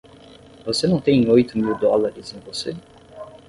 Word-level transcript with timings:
Você 0.65 0.87
não 0.87 0.99
tem 0.99 1.29
oito 1.29 1.59
mil 1.59 1.77
dólares 1.77 2.33
em 2.33 2.39
você? 2.39 2.75